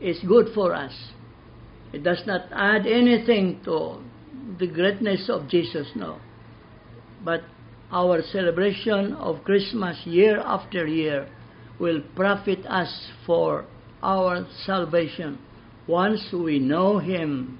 [0.00, 0.92] is good for us.
[1.92, 4.02] It does not add anything to
[4.58, 6.18] the greatness of Jesus, no.
[7.24, 7.42] But
[7.90, 11.28] our celebration of Christmas year after year
[11.78, 13.64] will profit us for
[14.02, 15.38] our salvation
[15.86, 17.58] once we know Him,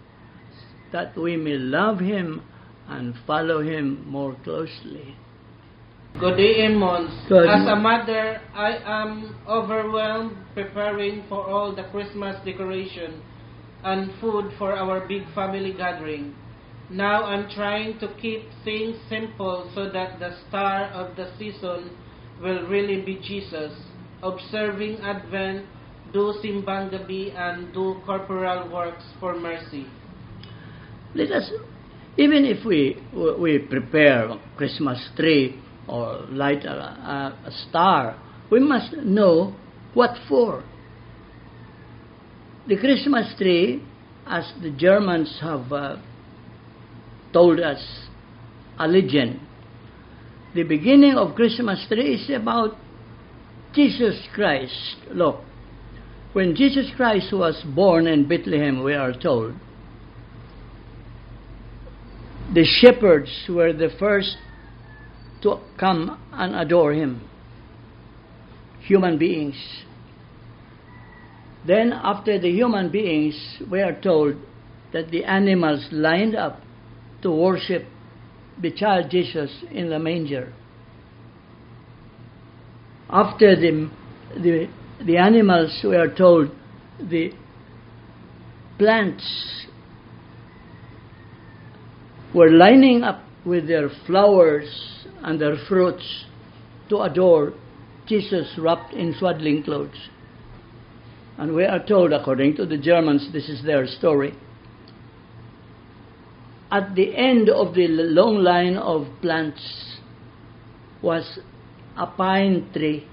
[0.93, 2.43] that we may love Him
[2.89, 5.17] and follow Him more closely.
[6.19, 7.11] Good day, Emmons.
[7.31, 13.23] As a mother, I am overwhelmed preparing for all the Christmas decoration
[13.85, 16.35] and food for our big family gathering.
[16.91, 21.97] Now I'm trying to keep things simple so that the star of the season
[22.43, 23.73] will really be Jesus.
[24.23, 25.67] Observing Advent,
[26.13, 29.87] do simbang gabi, and do corporal works for mercy.
[31.15, 31.51] Let us,
[32.19, 38.19] even if we we prepare a Christmas tree or light a, a, a star,
[38.51, 39.55] we must know
[39.95, 40.65] what for.
[42.67, 43.83] The Christmas tree,
[44.27, 45.97] as the Germans have uh,
[47.33, 47.81] told us,
[48.79, 49.41] a legend.
[50.55, 52.77] The beginning of Christmas tree is about
[53.75, 54.97] Jesus Christ.
[55.13, 55.41] Look,
[56.33, 59.55] when Jesus Christ was born in Bethlehem, we are told,
[62.53, 64.37] the shepherds were the first
[65.43, 67.29] to come and adore him.
[68.83, 69.57] Human beings.
[71.67, 73.35] Then, after the human beings,
[73.71, 74.37] we are told
[74.93, 76.61] that the animals lined up
[77.23, 77.85] to worship
[78.61, 80.53] the child Jesus in the manger.
[83.09, 83.91] After the,
[84.37, 84.69] the,
[85.05, 86.51] the animals, we are told
[86.99, 87.33] the
[88.79, 89.67] plants
[92.35, 96.25] were lining up with their flowers and their fruits
[96.89, 97.53] to adore
[98.07, 100.09] Jesus wrapped in swaddling clothes.
[101.41, 104.35] And we are told, according to the Germans, this is their story.
[106.71, 109.97] At the end of the long line of plants
[111.01, 111.39] was
[111.97, 113.09] a pine tree.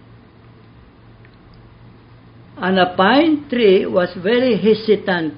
[2.57, 5.35] And a pine tree was very hesitant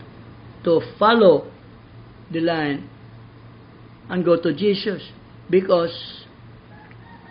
[0.63, 1.52] to follow
[2.32, 2.89] the line
[4.10, 5.08] and go to Jesus
[5.47, 6.25] because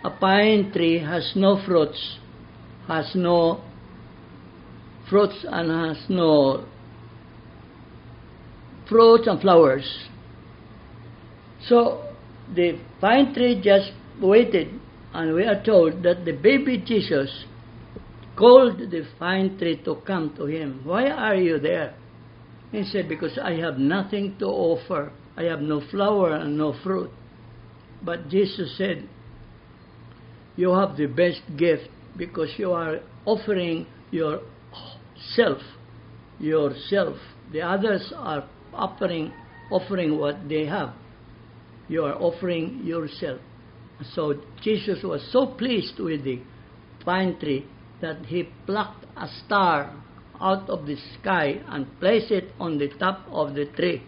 [0.04, 2.18] a pine tree has no fruits,
[2.86, 3.64] has no
[5.08, 6.66] fruits and uh, has no
[8.88, 10.08] fruits and flowers.
[11.66, 12.04] So
[12.54, 14.68] the pine tree just waited,
[15.12, 17.44] and we are told that the baby Jesus
[18.36, 20.82] called the pine tree to come to him.
[20.84, 21.94] Why are you there?
[22.70, 25.12] He said, Because I have nothing to offer.
[25.36, 27.10] I have no flower and no fruit.
[28.02, 29.08] But Jesus said,
[30.56, 33.86] You have the best gift because you are offering
[35.18, 35.58] yourself.
[36.38, 37.16] Yourself.
[37.52, 39.32] The others are offering
[39.70, 40.94] offering what they have.
[41.88, 43.40] You are offering yourself.
[44.14, 46.40] So Jesus was so pleased with the
[47.04, 47.66] pine tree
[48.00, 49.94] that he plucked a star
[50.40, 54.02] out of the sky and placed it on the top of the tree.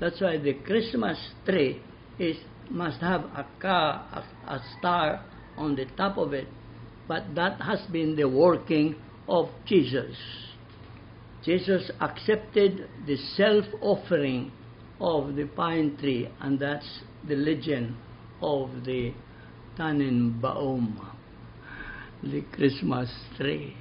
[0.00, 1.82] That's why the Christmas tree
[2.18, 2.36] is
[2.70, 4.06] must have a car,
[4.46, 5.24] a, a star
[5.56, 6.48] on the top of it.
[7.08, 8.96] But that has been the working
[9.28, 10.16] of Jesus.
[11.44, 14.52] Jesus accepted the self-offering
[15.00, 17.96] of the pine tree, and that's the legend
[18.40, 19.12] of the
[19.76, 21.00] Tannenbaum,
[22.22, 23.76] the Christmas tree.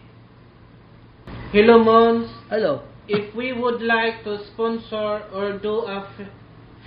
[1.51, 2.31] Hello, Mons.
[2.49, 2.81] Hello.
[3.07, 6.27] If we would like to sponsor or do a f-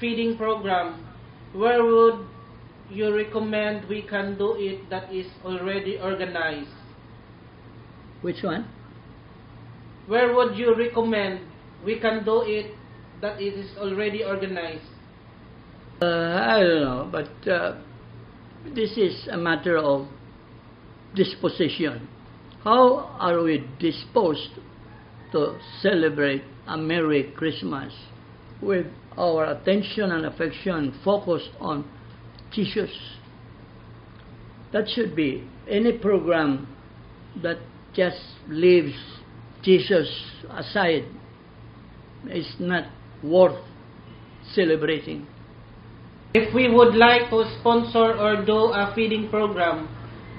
[0.00, 1.06] feeding program,
[1.52, 2.26] where would
[2.90, 6.70] you recommend we can do it that is already organized?
[8.22, 8.68] Which one?
[10.06, 11.40] Where would you recommend
[11.84, 12.74] we can do it
[13.20, 14.84] that it is already organized?
[16.02, 17.80] Uh, I don't know, but uh,
[18.74, 20.08] this is a matter of
[21.14, 22.08] disposition.
[22.62, 24.50] How are we disposed
[25.32, 27.92] to celebrate a Merry Christmas
[28.60, 28.86] with
[29.16, 31.88] our attention and affection focused on
[32.52, 32.90] Jesus?
[34.72, 36.66] That should be any program
[37.42, 37.58] that
[37.94, 38.96] just leaves
[39.64, 40.08] Jesus
[40.50, 41.04] aside
[42.30, 42.84] is not
[43.22, 43.58] worth
[44.54, 45.26] celebrating.
[46.34, 49.88] If we would like to sponsor or do a feeding program,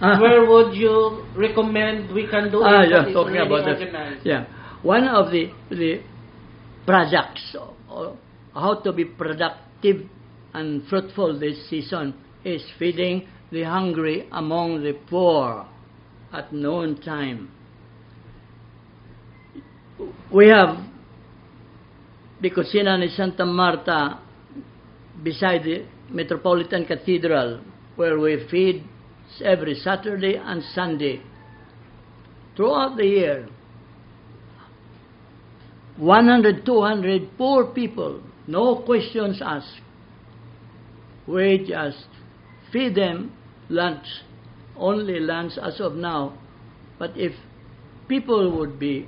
[0.02, 0.20] Ah.
[0.20, 3.80] where would you recommend we can do Ah, it yeah, talking about that.
[3.80, 4.26] organized?
[4.26, 4.46] Yeah,
[4.84, 6.02] one of the the
[6.86, 7.56] projects
[7.90, 8.18] or
[8.54, 10.06] how to be productive
[10.54, 12.14] and fruitful this season
[12.44, 15.66] is feeding the hungry among the poor
[16.34, 17.50] at noon time.
[20.32, 20.78] We have
[22.42, 24.20] the Cocina ni Santa Marta
[25.24, 27.62] beside the Metropolitan Cathedral
[27.96, 28.84] where we feed
[29.44, 31.22] every Saturday and Sunday.
[32.56, 33.48] Throughout the year
[35.98, 39.80] 100 200 poor people no questions asked.
[41.26, 42.06] We just
[42.72, 43.32] feed them
[43.70, 44.06] lunch
[44.78, 46.38] only lunch as of now.
[47.00, 47.32] But if
[48.08, 49.08] people would be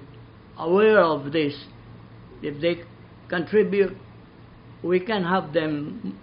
[0.57, 1.53] aware of this
[2.41, 2.83] if they
[3.29, 3.95] contribute
[4.83, 6.17] we can have them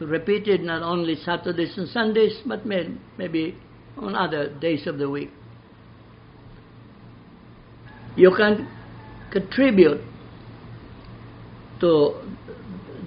[0.00, 3.56] repeated not only Saturdays and Sundays, but may, maybe
[3.96, 5.30] on other days of the week.
[8.14, 8.68] You can
[9.30, 10.00] contribute
[11.80, 12.14] to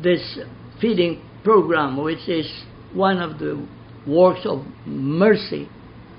[0.02, 0.40] this
[0.80, 2.48] feeding program, which is
[2.94, 3.68] one of the
[4.08, 5.70] works of mercy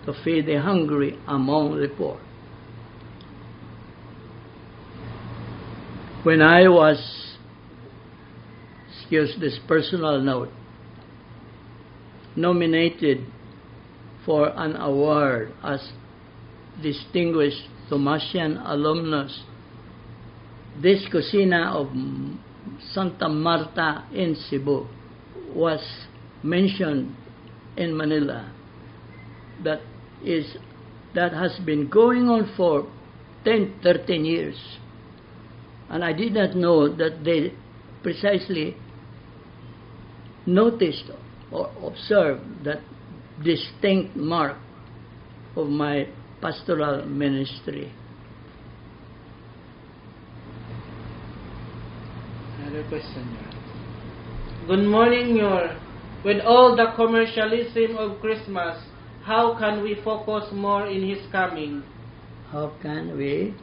[0.07, 2.21] to feed the hungry among the poor.
[6.23, 6.99] When I was,
[8.93, 10.51] excuse this personal note,
[12.37, 13.25] nominated
[14.27, 15.93] for an award as
[16.83, 19.45] Distinguished Thomasian Alumnus.
[20.83, 21.89] This Cocina of
[22.93, 24.87] Santa Marta in Cebu
[25.55, 25.81] was
[26.43, 27.17] mentioned
[27.79, 28.53] in Manila.
[29.65, 29.81] That
[30.23, 30.55] is
[31.15, 32.87] that has been going on for
[33.45, 34.57] 10, 13 years.
[35.91, 37.53] And I did not know that they
[38.03, 38.77] precisely
[40.47, 41.11] noticed
[41.51, 42.81] or observed that
[43.45, 44.57] distinct mark
[45.57, 46.07] of my
[46.41, 47.93] pastoral ministry.
[52.59, 53.37] Another question.
[54.67, 55.77] Good morning, Your.
[56.25, 58.79] With all the commercialism of Christmas,
[59.25, 61.83] how can we focus more in His coming?
[62.53, 63.55] How can we?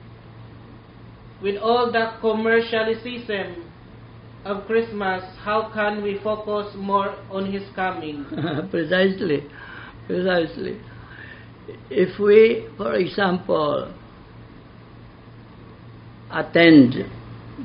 [1.41, 3.63] With all the commercialism
[4.43, 8.25] of Christmas, how can we focus more on His coming?
[8.71, 9.43] precisely,
[10.07, 10.81] precisely.
[11.91, 13.93] If we, for example,
[16.31, 16.93] attend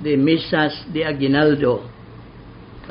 [0.02, 1.88] the Misas de Aguinaldo,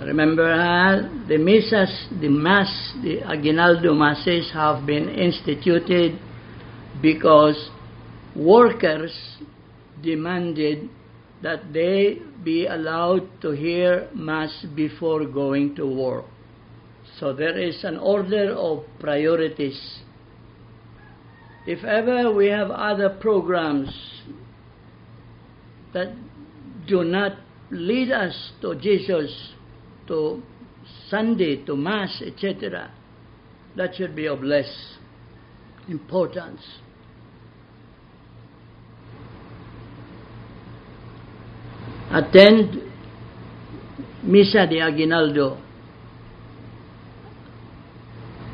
[0.01, 6.17] remember uh, the Misas, the Mass, the Aguinaldo Masses have been instituted
[7.01, 7.69] because
[8.35, 9.11] workers
[10.01, 10.89] demanded
[11.41, 16.25] that they be allowed to hear Mass before going to work.
[17.19, 19.99] So there is an order of priorities.
[21.65, 23.89] If ever we have other programs
[25.93, 26.13] that
[26.87, 27.33] do not
[27.69, 29.53] lead us to Jesus,
[30.07, 30.41] to
[31.09, 32.91] Sunday, to Mass, etc.,
[33.75, 34.97] that should be of less
[35.87, 36.61] importance.
[42.13, 42.81] Attend
[44.23, 45.57] Misa de Aguinaldo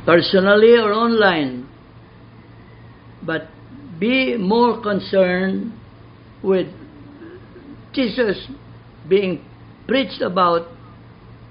[0.06, 1.68] personally or online,
[3.26, 3.50] but
[4.00, 5.74] be more concerned
[6.42, 6.68] with
[7.94, 8.48] Jesus
[9.10, 9.44] being
[9.86, 10.68] preached about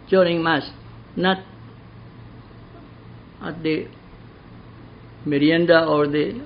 [0.08, 0.70] during Mass,
[1.16, 1.38] not
[3.42, 3.88] at the
[5.26, 6.40] merienda or the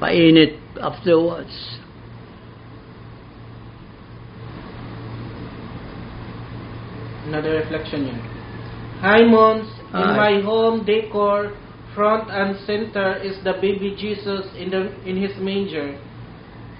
[0.00, 1.81] painit afterwards.
[7.26, 8.20] Another reflection yun.
[9.00, 9.68] Hi, Mons.
[9.94, 11.52] In my home decor,
[11.94, 16.00] front and center is the baby Jesus in, the, in his manger.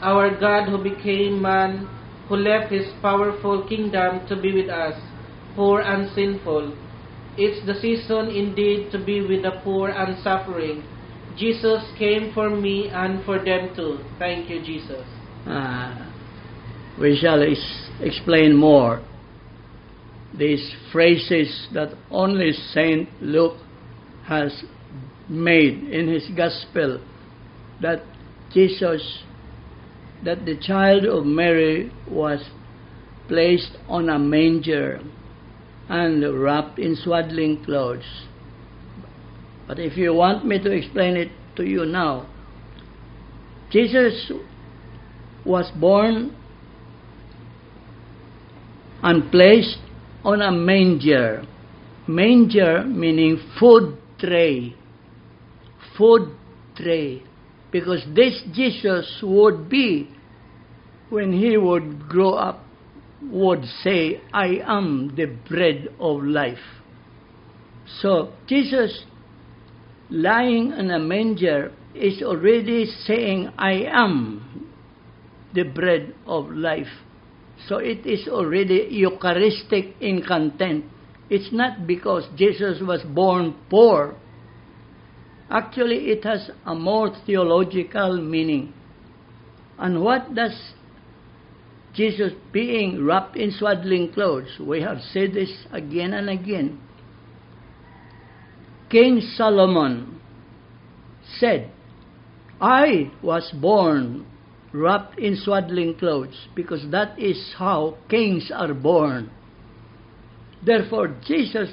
[0.01, 1.89] Our God who became man,
[2.29, 4.95] who left his powerful kingdom to be with us,
[5.55, 6.77] poor and sinful.
[7.37, 10.83] It's the season indeed to be with the poor and suffering.
[11.37, 13.99] Jesus came for me and for them too.
[14.19, 15.07] Thank you, Jesus.
[15.47, 16.11] Uh,
[17.01, 19.03] we shall ex- explain more
[20.39, 23.59] these phrases that only Saint Luke
[24.25, 24.65] has
[25.29, 27.03] made in his gospel
[27.81, 28.03] that
[28.53, 29.23] Jesus,
[30.25, 32.43] that the child of Mary was
[33.29, 35.01] placed on a manger
[35.89, 38.27] and wrapped in swaddling clothes.
[39.67, 42.29] But if you want me to explain it to you now,
[43.71, 44.31] Jesus
[45.45, 46.37] was born
[49.03, 49.79] and placed
[50.25, 51.45] on a manger.
[52.07, 54.75] Manger meaning food tray.
[55.97, 56.35] Food
[56.77, 57.23] tray.
[57.71, 60.09] Because this Jesus would be,
[61.09, 62.65] when he would grow up,
[63.31, 66.59] would say, I am the bread of life.
[68.01, 69.05] So Jesus
[70.11, 74.69] lying in a manger is already saying, I am
[75.55, 76.89] the bread of life.
[77.69, 80.85] So it is already Eucharistic in content.
[81.31, 84.17] It's not because Jesus was born poor.
[85.51, 88.73] Actually, it has a more theological meaning.
[89.79, 90.73] And what does
[91.95, 94.59] Jesus being wrapped in swaddling clothes?
[94.61, 96.81] We have said this again and again.
[98.91, 100.21] King Solomon
[101.39, 101.71] said,
[102.61, 104.27] I was born
[104.73, 109.31] wrapped in swaddling clothes, because that is how kings are born.
[110.65, 111.69] Therefore, Jesus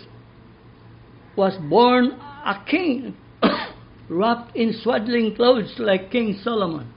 [1.36, 3.16] was born a king,
[4.10, 6.91] wrapped in swaddling clothes like King Solomon.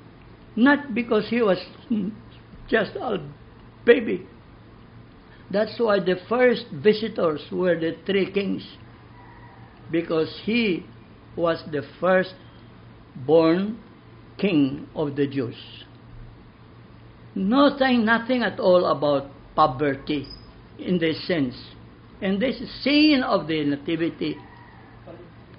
[0.57, 1.59] Not because he was
[2.69, 3.19] just a
[3.85, 4.27] baby.
[5.51, 8.67] That's why the first visitors were the three kings,
[9.91, 10.87] because he
[11.37, 12.35] was the first
[13.27, 13.79] born
[14.39, 15.57] king of the Jews.
[17.35, 20.27] Nothing, nothing at all about poverty
[20.79, 21.55] in this sense.
[22.21, 24.43] And this scene of the Nativity,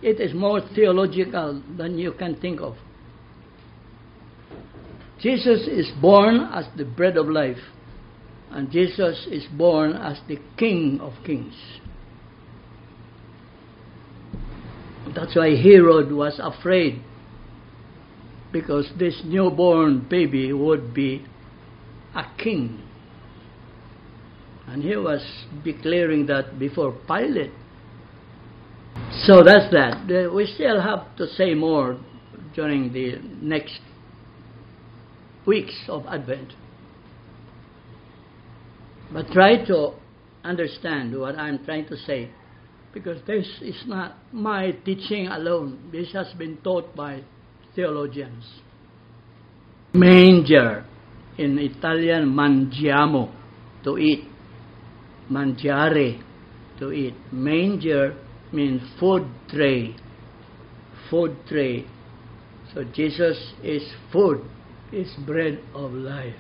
[0.01, 2.75] it is more theological than you can think of.
[5.19, 7.57] Jesus is born as the bread of life,
[8.51, 11.53] and Jesus is born as the King of kings.
[15.15, 17.01] That's why Herod was afraid,
[18.51, 21.25] because this newborn baby would be
[22.15, 22.81] a king.
[24.67, 25.21] And he was
[25.63, 27.51] declaring that before Pilate.
[29.25, 30.31] So that's that.
[30.33, 31.99] We still have to say more
[32.55, 33.79] during the next
[35.45, 36.53] weeks of Advent.
[39.11, 39.93] But try to
[40.43, 42.31] understand what I'm trying to say
[42.93, 45.89] because this is not my teaching alone.
[45.91, 47.23] This has been taught by
[47.75, 48.45] theologians.
[49.93, 50.85] Manger
[51.37, 53.31] in Italian mangiamo,
[53.83, 54.25] to eat.
[55.31, 56.21] Mangiare,
[56.79, 57.15] to eat.
[57.31, 58.15] Manger
[58.51, 59.95] means food tray.
[61.09, 61.85] Food tray.
[62.73, 64.41] So Jesus is food,
[64.91, 66.35] is bread of life.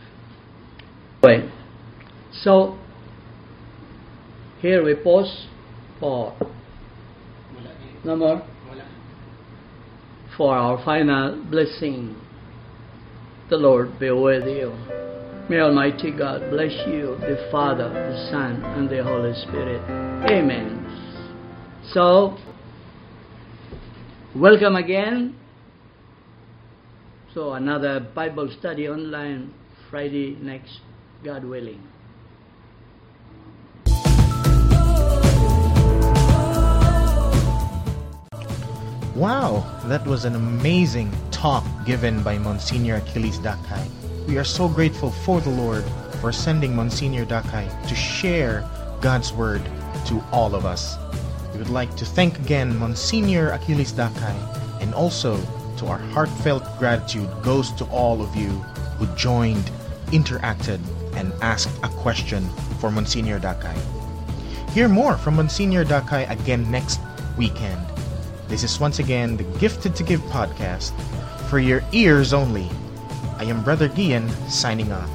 [1.23, 1.49] Right.
[2.31, 2.77] So,
[4.59, 5.47] here we pause
[5.99, 6.35] for
[8.03, 8.45] number
[10.35, 12.15] for our final blessing.
[13.53, 14.73] The Lord be with you.
[15.47, 19.79] May Almighty God bless you, the Father, the Son, and the Holy Spirit.
[20.27, 20.81] Amen.
[21.93, 22.35] So,
[24.35, 25.35] welcome again.
[27.35, 29.53] So, another Bible study online
[29.91, 30.79] Friday next,
[31.23, 31.83] God willing.
[39.15, 41.11] Wow, that was an amazing
[41.85, 43.87] given by Monsignor Achilles Dakay.
[44.27, 45.83] We are so grateful for the Lord
[46.21, 48.67] for sending Monsignor Dakay to share
[49.01, 49.61] God's word
[50.07, 50.95] to all of us.
[51.51, 55.37] We would like to thank again Monsignor Achilles Dakay and also
[55.77, 58.49] to our heartfelt gratitude goes to all of you
[58.97, 59.69] who joined,
[60.07, 60.79] interacted,
[61.15, 62.47] and asked a question
[62.79, 63.77] for Monsignor Dakay.
[64.71, 66.99] Hear more from Monsignor Dakay again next
[67.37, 67.79] weekend.
[68.47, 70.93] This is once again the Gifted to Give podcast
[71.53, 72.67] for your ears only.
[73.37, 75.07] I am Brother Gian signing off.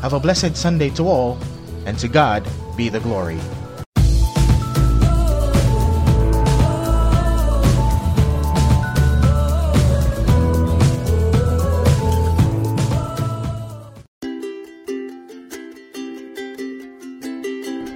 [0.00, 1.40] Have a blessed Sunday to all,
[1.86, 3.34] and to God be the glory.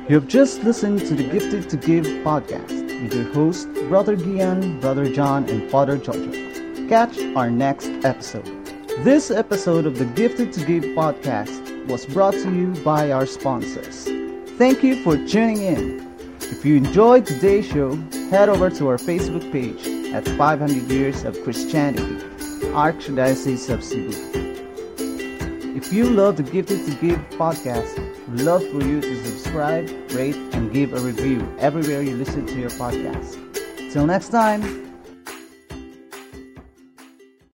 [0.08, 4.80] You have just listened to the Gifted to Give podcast with your host, Brother Gian,
[4.80, 6.53] Brother John, and Father Jojo.
[6.88, 8.44] Catch our next episode.
[9.04, 14.04] This episode of the Gifted to Give podcast was brought to you by our sponsors.
[14.58, 16.14] Thank you for tuning in.
[16.40, 17.96] If you enjoyed today's show,
[18.28, 22.16] head over to our Facebook page at 500 Years of Christianity,
[22.74, 24.12] Archdiocese of Cebu.
[25.74, 27.96] If you love the Gifted to Give podcast,
[28.28, 32.60] we'd love for you to subscribe, rate, and give a review everywhere you listen to
[32.60, 33.40] your podcast.
[33.90, 34.93] Till next time,